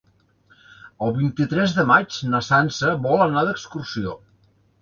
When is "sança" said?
2.49-2.95